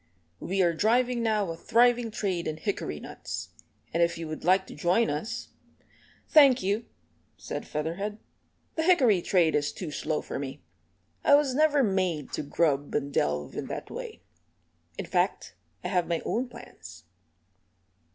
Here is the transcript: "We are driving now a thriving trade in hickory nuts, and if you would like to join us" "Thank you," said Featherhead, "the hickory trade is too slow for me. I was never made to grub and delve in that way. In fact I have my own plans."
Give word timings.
"We 0.39 0.63
are 0.63 0.73
driving 0.73 1.21
now 1.21 1.51
a 1.51 1.55
thriving 1.55 2.09
trade 2.09 2.47
in 2.47 2.57
hickory 2.57 2.99
nuts, 2.99 3.49
and 3.93 4.01
if 4.01 4.17
you 4.17 4.27
would 4.27 4.43
like 4.43 4.65
to 4.65 4.73
join 4.73 5.11
us" 5.11 5.49
"Thank 6.27 6.63
you," 6.63 6.85
said 7.37 7.67
Featherhead, 7.67 8.17
"the 8.73 8.81
hickory 8.81 9.21
trade 9.21 9.53
is 9.53 9.71
too 9.71 9.91
slow 9.91 10.23
for 10.23 10.39
me. 10.39 10.63
I 11.23 11.35
was 11.35 11.53
never 11.53 11.83
made 11.83 12.31
to 12.31 12.41
grub 12.41 12.95
and 12.95 13.13
delve 13.13 13.55
in 13.55 13.67
that 13.67 13.91
way. 13.91 14.23
In 14.97 15.05
fact 15.05 15.53
I 15.83 15.89
have 15.89 16.07
my 16.07 16.23
own 16.25 16.49
plans." 16.49 17.03